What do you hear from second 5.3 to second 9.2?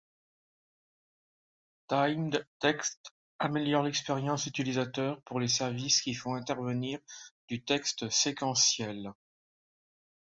les services qui font intervenir du texte séquentiel.